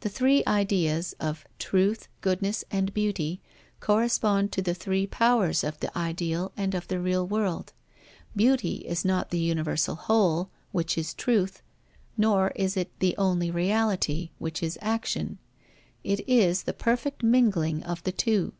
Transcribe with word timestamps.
The 0.00 0.08
three 0.08 0.42
Ideas 0.48 1.12
of 1.20 1.46
Truth, 1.60 2.08
Goodness, 2.22 2.64
and 2.72 2.92
Beauty 2.92 3.40
correspond 3.78 4.50
to 4.50 4.62
the 4.62 4.74
three 4.74 5.06
powers 5.06 5.62
of 5.62 5.78
the 5.78 5.96
ideal 5.96 6.50
and 6.56 6.74
of 6.74 6.88
the 6.88 6.98
real 6.98 7.24
world. 7.24 7.72
Beauty 8.34 8.78
is 8.78 9.04
not 9.04 9.30
the 9.30 9.38
universal 9.38 9.94
whole, 9.94 10.50
which 10.72 10.98
is 10.98 11.14
truth, 11.14 11.62
nor 12.16 12.50
is 12.56 12.76
it 12.76 12.90
the 12.98 13.16
only 13.16 13.48
reality, 13.52 14.30
which 14.40 14.60
is 14.60 14.76
action: 14.82 15.38
it 16.02 16.28
is 16.28 16.64
the 16.64 16.72
perfect 16.74 17.22
mingling 17.22 17.80
of 17.84 18.02
the 18.02 18.10
two. 18.10 18.54